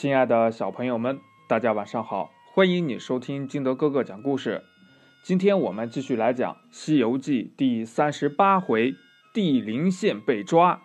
[0.00, 2.30] 亲爱的小朋友们，大家晚上好！
[2.54, 4.62] 欢迎你收听金德哥哥讲故事。
[5.22, 8.94] 今天我们继续来讲《西游记》第三十八回
[9.34, 10.80] “地灵县被抓”。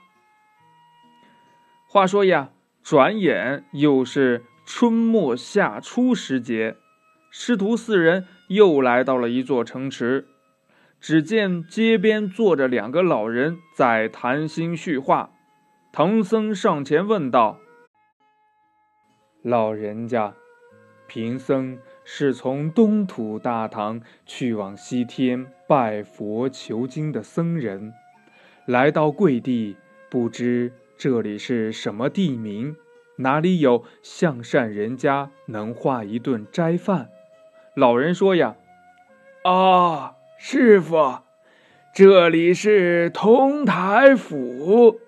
[1.88, 2.50] 话说呀，
[2.84, 6.76] 转眼又是春末夏初时节，
[7.32, 10.28] 师徒四人又来到了一座城池。
[11.00, 15.30] 只见街边坐着两个老人在谈心叙话。
[15.94, 17.62] 唐僧上前问道。
[19.46, 20.34] 老人家，
[21.06, 27.94] 贫僧是从东土大唐去往西天拜佛求经的僧人，
[28.66, 29.78] 来到贵地，
[30.10, 32.76] 不知这里是什么地名，
[33.18, 37.10] 哪里有向善人家能化一顿斋饭？
[37.76, 38.56] 老人说呀
[39.46, 41.20] ：“啊，师傅，
[41.94, 45.00] 这里是同台府，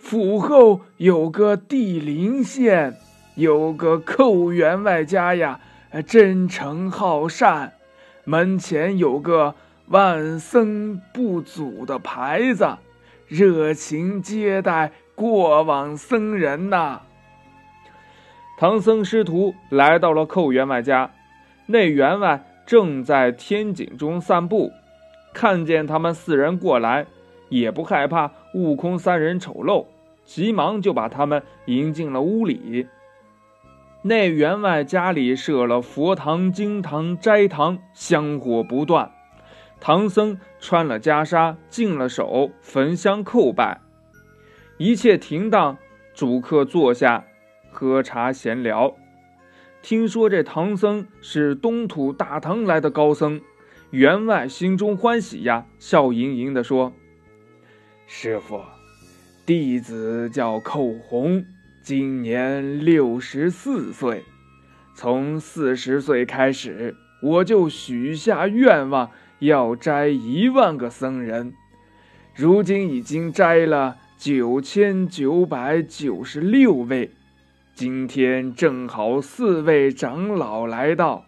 [0.00, 2.96] 府后有个地灵县。”
[3.36, 5.60] 有个寇员外家呀，
[6.06, 7.74] 真诚好善，
[8.24, 9.54] 门前有个
[9.88, 12.78] 万僧不祖的牌子，
[13.28, 17.02] 热情接待过往僧人呐。
[18.58, 21.10] 唐僧师徒来到了寇员外家，
[21.66, 24.72] 那员外正在天井中散步，
[25.34, 27.04] 看见他们四人过来，
[27.50, 29.84] 也不害怕悟空三人丑陋，
[30.24, 32.88] 急忙就把他们迎进了屋里。
[34.08, 39.10] 那员外家里设了佛堂、经堂、斋堂，香火不断。
[39.80, 43.80] 唐僧穿了袈裟，净了手，焚香叩拜，
[44.78, 45.76] 一切停当。
[46.14, 47.24] 主客坐下，
[47.68, 48.94] 喝茶闲聊。
[49.82, 53.40] 听说这唐僧是东土大唐来的高僧，
[53.90, 56.92] 员外心中欢喜呀，笑盈盈地说
[58.06, 58.62] ：“师傅，
[59.44, 61.44] 弟子叫寇洪。”
[61.86, 64.24] 今年六十四岁，
[64.92, 71.52] 从四十岁开始，我就许下愿望，要摘一万个僧人。
[72.34, 77.12] 如今已经摘了九千九百九十六位。
[77.72, 81.24] 今天正好四位长老来到，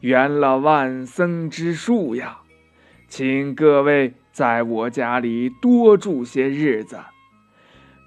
[0.00, 2.40] 圆了万僧之数呀，
[3.08, 6.98] 请各位在我家里多住些日子。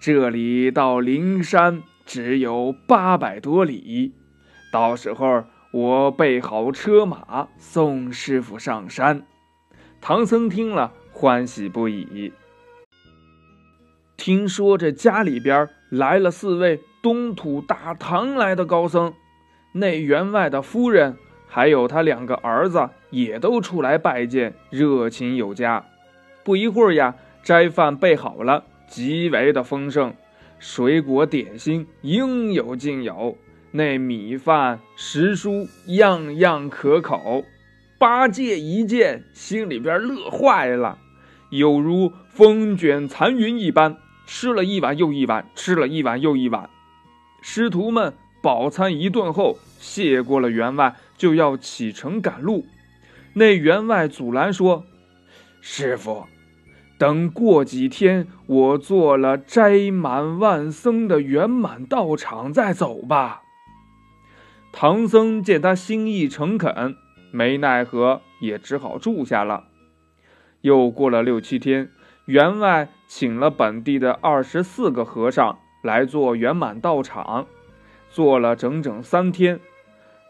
[0.02, 4.14] 这里到灵山只有八百多里，
[4.74, 9.22] 到时候我备好车马送师傅上山。
[10.02, 12.34] 唐僧听了欢喜不已。
[14.18, 19.14] 听说这家里边来了四位东土大唐来的高僧，
[19.74, 21.16] 那员外的夫人
[21.48, 25.86] 还有他两个儿子也都出来拜见，热情有加。
[26.44, 28.64] 不一会儿呀，斋饭备好了。
[28.88, 30.16] 极为的丰盛，
[30.60, 33.38] 水果点心应有尽有，
[33.72, 37.46] 那米饭食蔬样样可口。
[37.98, 41.00] 八戒一见，心里边乐坏了，
[41.50, 46.70] 有如风卷残云一般，吃了一碗又一碗，吃了一碗又一碗。
[47.42, 52.66] 师徒们饱餐一顿后，谢过了员外，就要启程赶路。
[53.34, 54.86] 那员外阻拦说
[55.62, 56.26] ：“师傅。”
[57.00, 63.44] 等过几天，我做了斋满万僧的圆满道场再走吧。
[64.74, 66.98] 唐僧见他心意诚恳，
[67.32, 69.64] 没奈何，也只好住下了。
[70.60, 71.90] 又过了六七天，
[72.26, 77.48] 员外请了本地的二十四个和尚来做圆满道场，
[78.12, 79.62] 做了整整三天。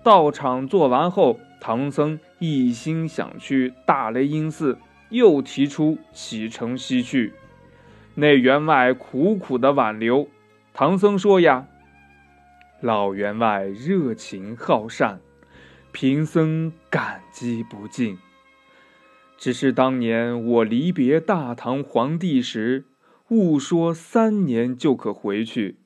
[0.04, 4.78] 道场做完后，唐僧一心想去大雷音寺。
[5.10, 7.34] 又提出启程西去，
[8.16, 10.30] 那员外苦苦的挽留。
[10.74, 11.68] 唐僧说：“呀，
[12.82, 15.20] 老员外热情好善，
[15.92, 18.18] 贫僧感激不尽。
[19.38, 22.86] 只是当年我离别大唐皇帝时，
[23.30, 25.80] 误说三年就可回去，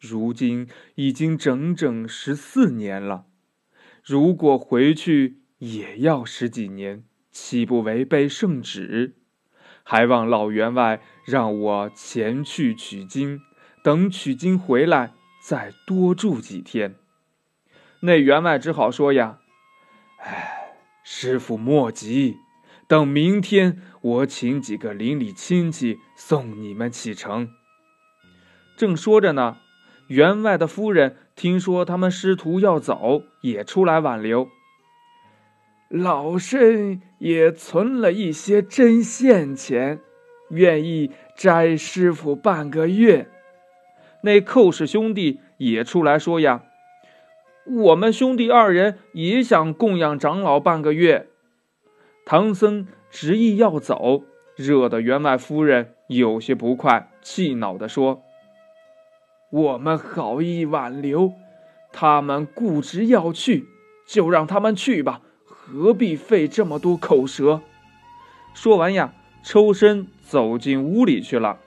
[0.00, 3.26] 如今已经整整十四年了。
[4.02, 7.04] 如果回去，也要十几年。”
[7.34, 9.16] 岂不违背圣旨？
[9.82, 13.40] 还望老员外让我前去取经，
[13.82, 15.12] 等取经回来
[15.46, 16.94] 再多住几天。
[18.00, 19.40] 那员外只好说呀
[20.22, 22.36] ：“哎，师傅莫急，
[22.86, 27.50] 等明天我请几个邻里亲戚送你们启程。”
[28.78, 29.58] 正说着呢，
[30.06, 34.48] 员外的夫人听说他们师徒要走，也出来挽留。
[35.90, 39.98] 老身也存了一些针线钱，
[40.50, 43.30] 愿意斋师傅半个月。
[44.20, 46.64] 那寇氏兄弟也出来说呀
[47.64, 51.28] ：“我们兄弟二人也想供养长老半个月。
[52.26, 54.24] 唐僧执意要走，
[54.54, 58.22] 惹得员外夫人有些不快，气恼地说
[59.50, 61.32] ：“我们好意挽留，
[61.90, 63.64] 他们固执要去，
[64.06, 65.22] 就让他们去吧，
[65.66, 67.60] 何必费这么多口舌？”
[68.52, 69.12] 说完呀，
[69.42, 71.58] 抽身走进屋里去了。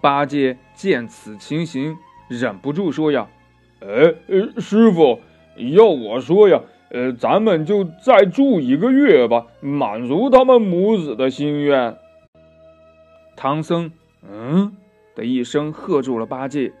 [0.00, 1.96] 八戒见此情形，
[2.28, 3.26] 忍不住说：“呀。”
[3.80, 4.14] 哎，
[4.58, 5.20] 师傅，
[5.74, 11.96] 要我说呀，呃，咱们就再住一个月吧，满足他们母子的心愿。
[13.36, 13.92] 唐僧
[14.22, 14.74] 嗯
[15.14, 16.72] 的一声喝住了八戒，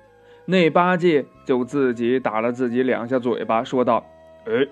[0.46, 4.06] 那八戒就自己打了自己两下嘴巴，说道
[4.48, 4.66] ：“哎，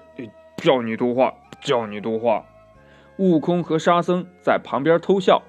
[0.65, 2.45] 叫你多话，叫你多话。”
[3.19, 5.43] 悟空和沙僧在旁边偷笑，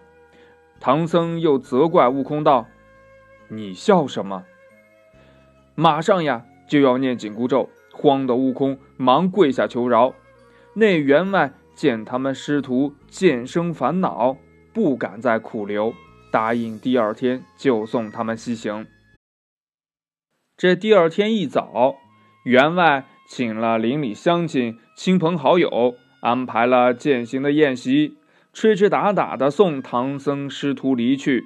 [0.80, 2.68] 唐僧又责怪悟空道
[3.50, 4.46] ：“你笑什么？”
[5.74, 6.46] 马上呀。
[6.68, 10.16] 就要念紧箍咒，慌得悟空忙跪下求饶。
[10.74, 14.36] 那员外见他们师徒渐生烦恼，
[14.74, 15.94] 不敢再苦留，
[16.32, 18.88] 答应第二天就送他们西行。
[20.58, 21.98] 这第二天一早，
[22.46, 28.16] 员外请了邻里乡亲、亲朋好友，安排了饯行的宴席，
[28.54, 31.44] 吹吹打打的送唐僧师徒离去，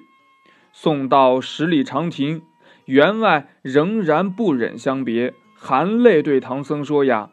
[0.71, 2.43] 送到十里长亭。
[2.85, 7.31] 员外仍然不忍相别，含泪对唐僧说：“呀，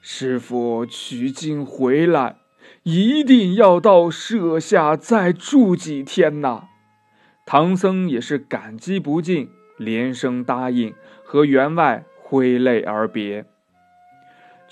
[0.00, 2.36] 师傅取经回来，
[2.84, 6.68] 一定要到舍下再住几天呐。”
[7.44, 13.44] 唐僧也是感激不尽，连声答应，和员外挥泪而别。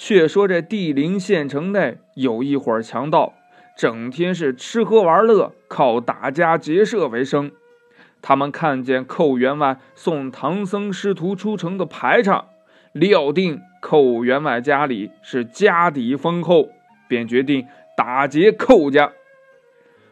[0.00, 3.34] 却说这地灵县城内有一伙强盗，
[3.76, 7.50] 整天是吃喝玩乐，靠打家劫舍为生。
[8.22, 12.46] 他们看见寇员外送唐僧师徒出城的排场，
[12.92, 16.68] 料定寇员外家里是家底丰厚，
[17.08, 17.66] 便决定
[17.96, 19.12] 打劫寇家。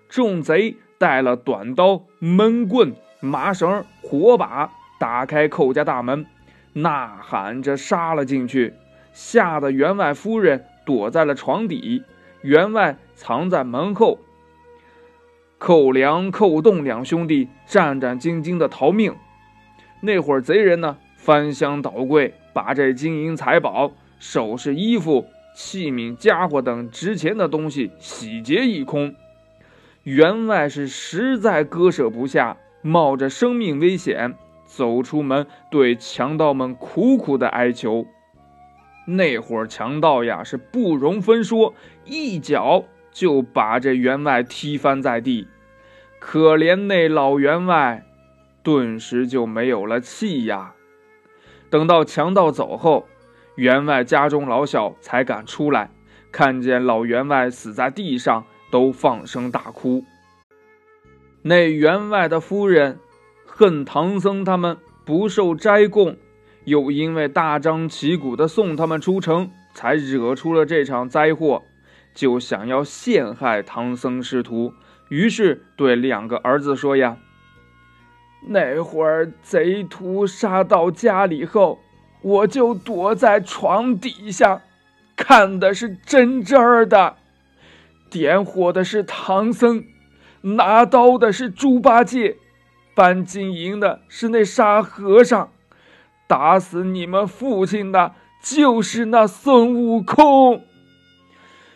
[0.09, 6.27] 众贼带了短刀、闷棍、麻绳、火把，打开寇家大门，
[6.73, 8.75] 呐喊着杀了进去，
[9.17, 12.03] 吓得员外夫人躲在了床底，
[12.43, 14.19] 员外藏在门后。
[15.57, 19.15] 寇良、寇栋两兄弟战战兢兢的逃命，
[20.03, 25.25] 那会儿贼人呢翻箱倒柜，把这金银财宝、首饰、衣服、
[25.55, 29.15] 器皿、家伙等值钱的东西洗劫一空。
[30.03, 34.35] 员外是实在割舍不下，冒着生命危险
[34.67, 38.07] 走出门，对强盗们苦苦的哀求。
[39.07, 41.75] 那伙强盗呀是不容分说，
[42.05, 42.85] 一脚。
[43.13, 45.49] 就把这员外踢翻在地，
[46.19, 48.05] 可怜那老员外，
[48.63, 50.75] 顿时就没有了气呀。
[51.71, 53.07] 等到强盗走后，
[53.55, 55.91] 员外家中老小才敢出来，
[56.31, 60.05] 看见老员外死在地上，都放声大哭。
[61.41, 62.99] 那员外的夫人
[63.47, 64.77] 恨唐僧他们
[65.07, 66.19] 不受斋供，
[66.67, 71.63] 又因为大张旗鼓的送他们出城，才惹出了这场灾祸。
[72.13, 74.73] 就想要陷害唐僧师徒，
[75.09, 77.19] 于是对两个儿子说：“呀，
[78.49, 81.79] 那会儿贼徒杀到家里后，
[82.23, 84.63] 我就躲在床底下，
[85.15, 87.17] 看的是真真儿的。
[88.09, 89.85] 点火的是唐僧，
[90.41, 92.37] 拿刀的是猪八戒，
[92.95, 95.51] 搬金银的是那沙和尚，
[96.27, 100.63] 打死你们父亲的就是那孙悟空。”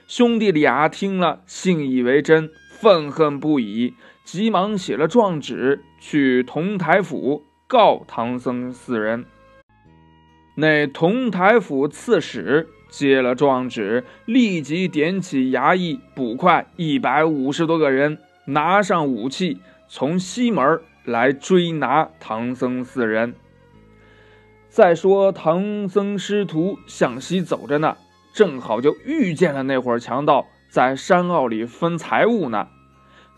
[0.07, 9.25] 兄弟俩听了，信以为真，愤恨不已，急忙写了状纸去同台府告唐僧四人。
[10.57, 23.35] 那同台府刺史接了状纸，立即点起衙役，捕快一百五十多个人，拿上武器，从西门来追拿唐僧四人。
[24.71, 27.97] 再说唐僧师徒向西走着呢。
[28.33, 32.69] 正好就遇见了那伙强盗在山坳里分财物呢，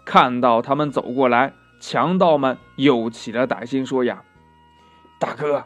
[0.04, 4.22] 看到他们走过来，强盗们又起了歹心，说呀
[5.18, 5.64] ：“大哥，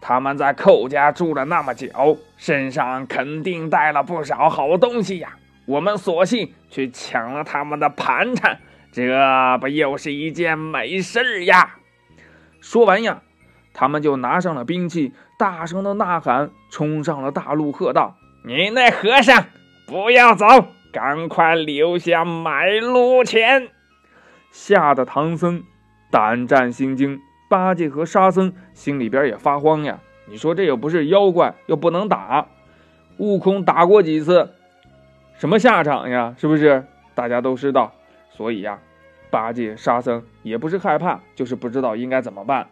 [0.00, 5.36] 他们在寇家住了那么久，身上肯定带了不少好东西呀，
[5.66, 8.58] 我们索性去抢了他们的盘缠，
[8.90, 9.06] 这
[9.60, 11.76] 不又是一件美事呀？”
[12.60, 13.22] 说完呀，
[13.78, 18.16] 他们就拿上了兵器，大声的呐喊，冲上了大路，喝道。
[18.42, 19.44] 你那和尚
[19.86, 20.46] 不要走，
[20.90, 23.68] 赶快留下买路钱！
[24.50, 25.62] 吓得唐僧
[26.10, 32.46] 胆战心惊，八戒和沙僧心里边也发慌呀，你说这又不是妖怪，又不能打，
[33.18, 34.54] 悟空打过几次，
[35.36, 36.34] 什么下场呀？
[36.38, 36.86] 是不是？
[37.14, 37.92] 大家都知道。
[38.30, 38.78] 所以呀，
[39.28, 42.68] 八戒、沙僧也不是害怕，就是不知道应该怎么办。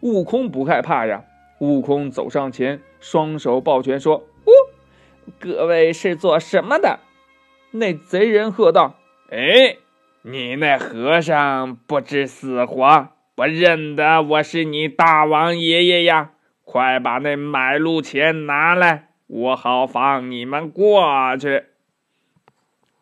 [0.00, 1.24] 悟空不害怕呀，
[1.58, 4.52] 悟空走上前，双手抱拳说：“哦，
[5.38, 7.00] 各位是做什么的？”
[7.72, 8.96] 那贼人喝道
[9.30, 9.76] ：“哎，
[10.22, 16.32] 你那和尚不知死活，不认得我是你大王爷爷呀！”
[16.64, 21.64] 快把那买路钱拿来，我好放你们过去。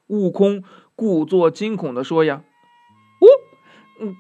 [0.06, 0.62] 悟空
[0.94, 2.42] 故作惊恐的说：“呀，
[3.20, 3.26] 哦，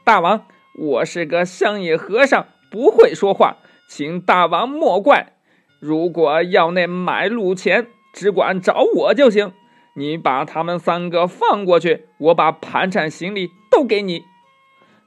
[0.04, 0.46] 大王，
[0.78, 5.34] 我是个乡野和尚，不会说话，请大王莫怪。
[5.78, 9.52] 如果要那买路钱，只管找我就行。
[9.94, 14.22] 你把他们三个放过去，我把盘缠行李都给你。”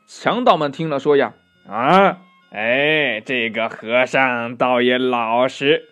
[0.08, 1.34] 强盗们听了说：“呀，
[1.70, 2.20] 啊！”
[2.56, 5.84] 哎，这个和尚倒也老实，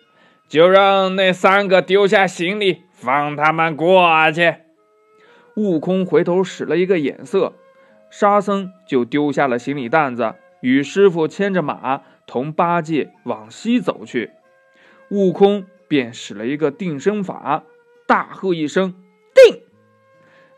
[0.48, 4.54] 就让那三个丢下行李，放他们过去。
[5.56, 7.52] 悟空回头使了一个眼色，
[8.08, 10.36] 沙僧就丢下了行李担子，
[10.66, 14.32] 与师傅牵着马，同八戒往西走去。
[15.10, 17.62] 悟空便使了一个定身法，
[18.04, 18.92] 大喝一声
[19.32, 19.60] “定”，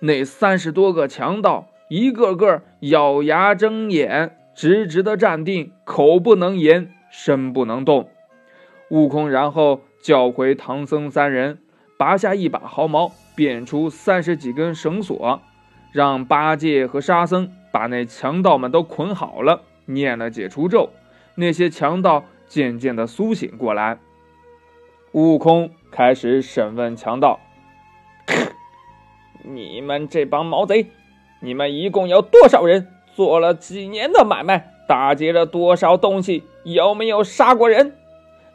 [0.00, 4.34] 那三十多个强盗一个个咬牙睁眼。
[4.54, 8.08] 直直的站定，口不能言，身不能动。
[8.88, 11.58] 悟空然后叫回唐僧三人，
[11.98, 15.42] 拔下一把毫毛，变出三十几根绳索，
[15.92, 20.90] 让八戒和沙僧把那强盗们都捆好了，念了解除咒。
[21.34, 23.98] 那些强盗渐渐的苏醒过来。
[25.12, 27.40] 悟空开始审问强盗
[29.42, 30.90] ：“你们这帮毛贼，
[31.40, 36.44] 你们一共有多少人？”做了几年的买卖，打劫了多少东西？
[36.62, 37.96] 有没有杀过人？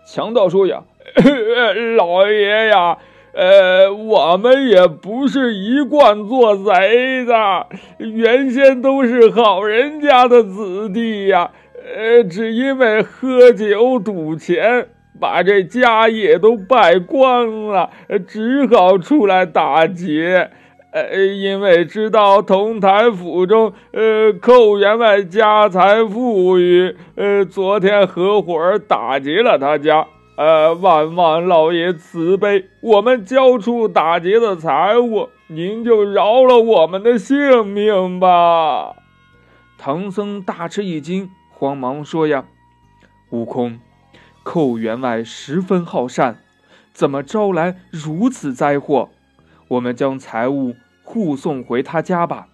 [0.05, 0.83] 强盗说：“呀，
[1.97, 2.97] 老爷呀，
[3.33, 11.49] 呃，我们也不是一贯做贼的，原先都是好人家的子弟呀，
[11.97, 14.87] 呃，只因为喝酒赌钱，
[15.19, 17.89] 把这家业都败光了，
[18.27, 20.51] 只好出来打劫。”
[20.93, 38.95] 呃，因为知道同台府中，呃，寇员外家财富裕，呃，昨天合伙打劫了他家，呃，万望老爷慈悲，我们交出打劫的财物，您就饶了我们的性命吧。
[39.77, 42.45] 唐僧大吃一惊，慌忙说：“呀，
[43.29, 43.79] 悟空，
[44.41, 46.39] 寇员外十分好善，
[46.91, 49.09] 怎么招来如此灾祸？
[49.67, 50.75] 我们将财物。”
[51.05, 52.47] 护送回他家吧。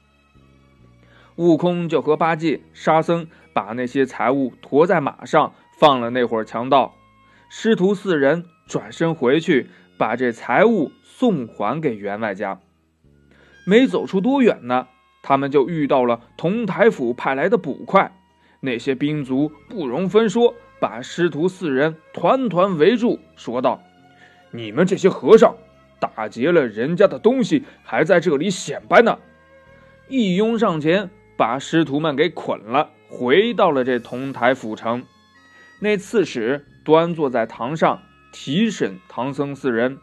[1.35, 6.95] 悟空就和八戒、沙僧把那些财物驮在马上，放了那伙强盗。
[7.51, 12.59] 师徒四人转身回去，把这财物送还给员外家。
[13.65, 14.87] 没走出多远呢，
[15.23, 18.15] 他们就遇到了同台府派来的捕快。
[18.61, 23.81] 那些兵卒不容分说，把师徒四人团团围住，说道
[24.51, 25.55] ：“你们这些和尚！”
[25.99, 29.17] 打劫了人家的东西，还在这里显摆呢！
[30.07, 35.03] 一拥上前，把师徒们给捆了，回到了这同台府城。
[35.79, 39.97] 那刺史端坐在堂上，提审唐僧四人：“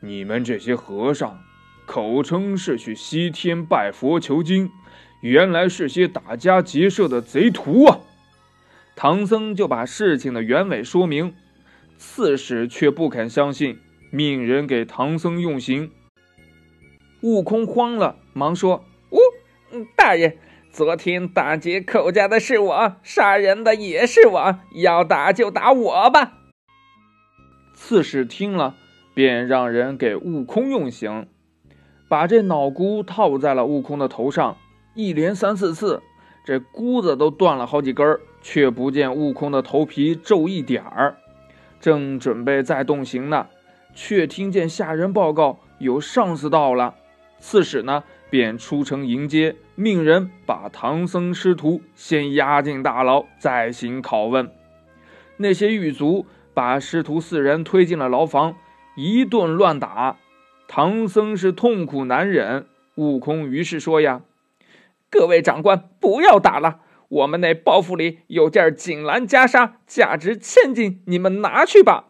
[0.00, 1.38] 你们这些和尚，
[1.86, 4.70] 口称是去西天拜佛求经，
[5.22, 8.00] 原来是些打家劫舍的贼徒啊！”
[8.96, 11.34] 唐僧就把事情的原委说明，
[11.98, 13.78] 刺史却不肯相信。
[14.10, 15.90] 命人给唐僧用刑，
[17.22, 19.18] 悟空慌了，忙说：“哦，
[19.96, 20.38] 大人，
[20.76, 26.34] 昨天打劫寇家的是我，杀人的也是我，要打就打我吧。”
[27.72, 28.74] 刺史听了，
[29.14, 31.28] 便让人给悟空用刑，
[32.10, 34.58] 把这脑箍套在了悟空的头上，
[34.92, 36.02] 一连三四次，
[36.44, 41.16] 这箍子都断了好几根，却不见悟空的头皮皱一点儿。
[41.80, 43.46] 正准备再动刑呢。
[43.94, 46.96] 却听见下人报告有上司到了，
[47.38, 48.04] 刺史呢
[48.36, 54.52] 便出城迎接，命人把唐僧师徒先押进大牢，再行拷问。
[55.38, 58.58] 那些狱卒把师徒四人推进了牢房，
[58.94, 60.18] 一顿乱打。
[60.68, 62.66] 唐僧是痛苦难忍，
[62.96, 64.20] 悟空于是说：“呀，
[65.10, 72.08] 各位长官，不要打了，我们那包袱里有件锦兰袈裟，价值千金，你们拿去吧。”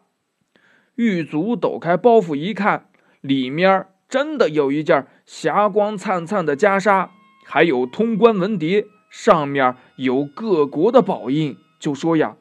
[0.96, 2.88] 狱卒抖开包袱一看，
[3.20, 7.08] 里面真的有一件霞光灿灿的袈裟，
[7.44, 11.56] 还有通关文牒，上面有各国的宝印。
[11.78, 12.36] 就说呀：“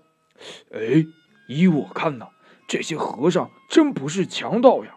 [0.71, 1.05] 哎，
[1.49, 2.27] 依我看呐，
[2.67, 4.95] 这些和尚真不是强盗呀！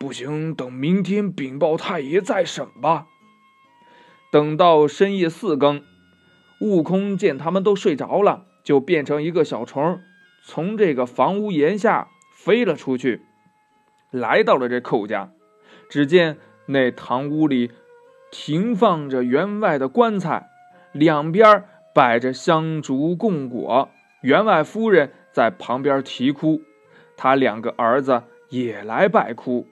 [0.00, 3.06] 不行，等明天禀报太爷再审吧。
[4.32, 5.82] 等到深夜四更，
[6.60, 10.00] 悟空见他们都睡着了，就变成一个小虫，
[10.44, 13.22] 从这个房屋檐下飞了出去，
[14.10, 15.30] 来到了这寇家。
[15.94, 17.70] 只见那堂屋里
[18.32, 20.50] 停放着员外的棺材，
[20.90, 21.62] 两边
[21.94, 23.88] 摆着香烛供果，
[24.20, 26.62] 员外夫人在旁边啼哭，
[27.16, 29.68] 他两个儿子也来拜哭。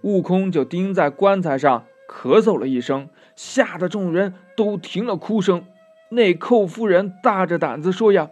[0.00, 5.64] 悟空就钉在棺材上，咳嗽了一声，吓得众人都停了哭声。
[6.08, 8.28] 那寇夫人大着胆子说：“呀，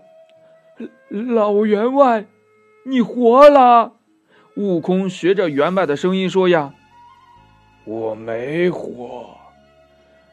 [1.09, 2.26] 老员外，
[2.85, 3.93] 你活了！”
[4.59, 6.75] 悟空学着员外的声音说：“呀，
[7.84, 9.36] 我没活，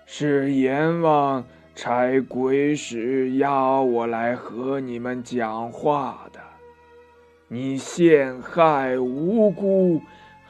[0.06, 1.44] 是阎王
[1.76, 6.40] 差鬼使压我来和你们讲话的。
[7.48, 10.02] 你陷害无辜。”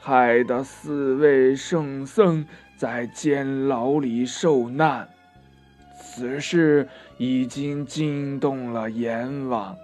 [0.02, 5.06] 害得四位圣僧在监牢里受难，
[6.00, 6.88] 此事
[7.18, 9.76] 已经惊动了阎王，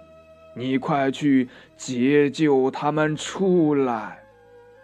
[0.55, 4.17] 你快去解救他们出来，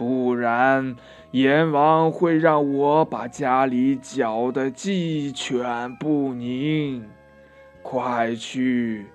[0.04, 0.98] 不然
[1.32, 7.08] 阎王会让我把家里搅得鸡犬不宁。
[7.82, 9.06] 快去，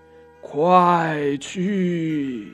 [0.40, 2.52] 快去！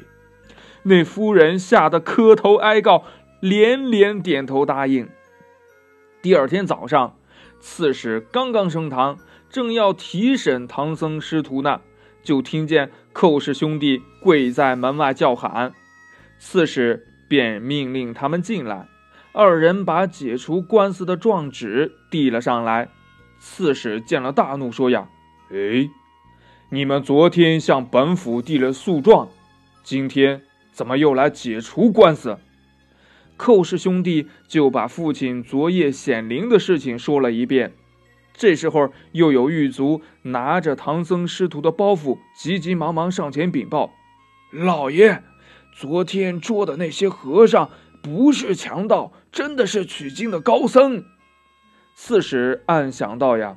[0.83, 3.05] 那夫人吓得磕头哀告。
[3.41, 5.07] 连连点头答应。
[6.23, 7.17] 第二天早上，
[7.61, 9.19] 刺史刚刚升堂，
[9.51, 11.83] 正要提审唐僧师徒呢，
[12.23, 15.75] 就听见寇氏兄弟跪在门外叫喊。
[16.39, 18.87] 刺史便命令他们进来。
[19.33, 22.91] 二人把解除官司的状纸递了上来。
[23.41, 25.09] 刺史见了大怒，说：“呀，
[25.51, 25.91] 哎，
[26.71, 29.29] 你们昨天向本府递了诉状，
[29.83, 32.39] 今天怎么又来解除官司？”
[33.37, 37.73] 寇氏兄弟就把父亲昨夜显灵的事情说了一遍。
[38.33, 43.91] 这时候，又有狱卒拿着唐僧师徒的包袱，急急忙忙上前禀报
[44.55, 45.25] ：“老爷，
[45.77, 47.71] 昨天捉的那些和尚
[48.03, 51.05] 不是强盗，真的是取经的高僧。”
[51.97, 53.57] 刺史暗想到：“呀，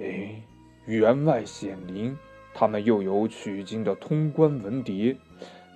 [0.00, 0.42] 哎，
[0.86, 2.16] 员外显灵，
[2.54, 5.16] 他们又有取经的通关文牒，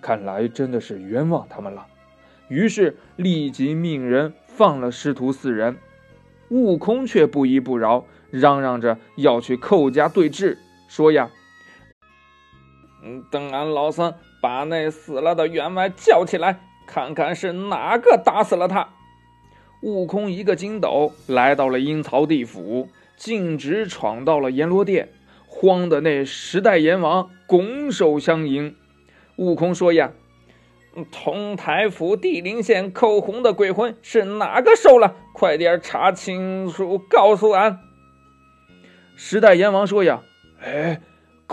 [0.01, 1.87] 看来真的是冤枉他们了。”
[2.49, 5.77] 于是立即命人放了师徒四人，
[6.51, 11.31] 悟空却不依不饶，嚷嚷着要去寇家对质，说呀
[13.03, 18.91] ：“嗯，等俺老三把那死了的员外叫起来，看看是哪个打死了他。”
[19.81, 25.09] 悟空一个筋斗来到了阴曹地府，径直闯到了阎罗殿，
[25.47, 28.77] 慌的那十代阎王拱手相迎。
[29.37, 30.13] 悟空说呀。
[31.11, 35.17] 通台府地灵县寇洪的鬼魂是哪个收了？
[35.33, 37.81] 快点查清楚，告诉俺。
[39.17, 40.23] 十代阎王说：“呀，
[40.63, 41.01] 哎，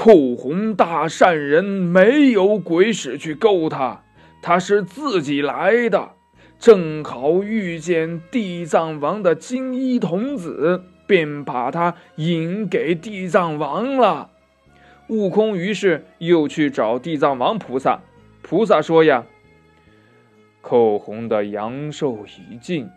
[0.04, 4.04] 寇洪大善人没有鬼使去勾他，
[4.42, 6.14] 他是自己来的，
[6.58, 14.32] 正好遇见地藏王的金衣童子，便把他引给地藏王了。”
[15.08, 18.00] 悟空于是又去找地藏王菩萨，
[18.42, 19.24] 菩萨说：“呀。”
[20.62, 22.90] 寇洪的阳寿已尽，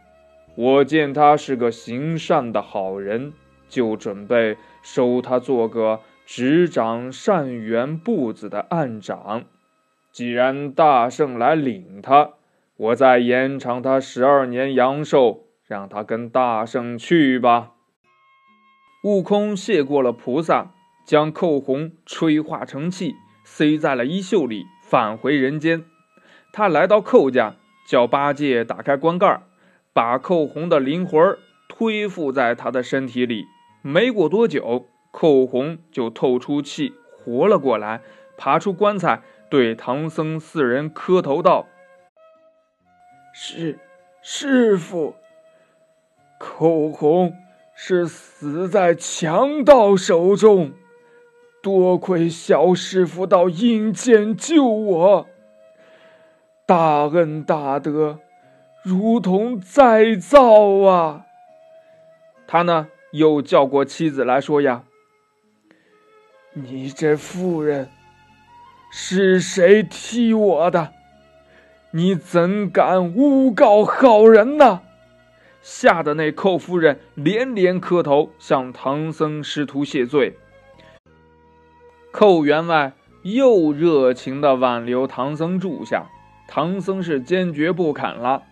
[0.55, 3.35] 我见他是个行善的好人，
[3.69, 9.45] 就准备收他做个执掌善缘簿子的案长。
[10.13, 12.35] 既然大圣来领他，
[12.77, 17.73] 我再延长他十二年阳寿，让他跟大圣去吧。
[19.03, 20.73] 悟空谢过了菩萨，
[21.05, 25.85] 将寇洪吹化成气，塞在了衣袖里，返回人间。
[26.53, 27.57] 他来到寇家，
[27.87, 29.43] 叫八戒打开棺盖，
[29.93, 31.37] 把寇洪的灵魂
[31.69, 33.45] 推附在他的身体里。
[33.83, 38.01] 没过多久，寇洪就透出气，活了过来，
[38.37, 41.69] 爬出棺材，对唐僧四人磕头道
[43.33, 43.79] ：“师
[44.21, 45.15] 师傅，
[46.37, 47.33] 寇洪
[47.77, 50.73] 是死在强盗手中，
[51.63, 55.27] 多亏小师傅到阴间救我。”
[56.67, 58.19] 大恩大德，
[58.83, 61.27] 如同再造啊！
[62.49, 64.83] 他呢，又叫过妻子来说呀
[66.57, 67.89] ：“你这妇人
[68.93, 70.93] 是谁踢我的？
[71.91, 74.83] 你怎敢诬告好人呢？”
[75.61, 80.37] 吓得那寇夫人连连磕头，向唐僧师徒谢罪。
[82.13, 86.07] 寇员外又热情地挽留唐僧住下。
[86.47, 88.45] 唐僧是坚决不肯了，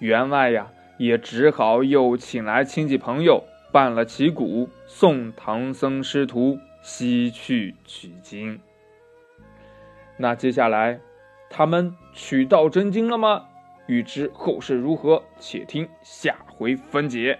[0.00, 0.66] 员外呀
[0.98, 8.60] 也只好又请来亲戚朋友办了旗鼓，送唐僧师徒西去取经。
[10.18, 11.00] 那接下来，
[11.48, 13.46] 他们取到真经了吗？
[13.86, 17.38] 欲知后事如何，且听下回分解。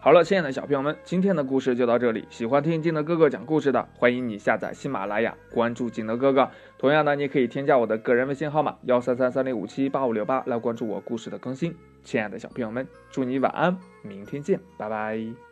[0.00, 2.26] 好了，亲爱的小朋友们，今天的故事就到这里。
[2.30, 6.50] 喜欢听金德哥哥讲故事的，欢迎你下载喜马拉雅，关注金德哥哥。
[6.78, 11.76] 同样的，你也可以添加我的个人微信号码幺三三三零五七八五六八来关注我故事的更新。
[12.02, 15.45] 亲爱的小朋友们，祝你晚安，明天见，拜拜。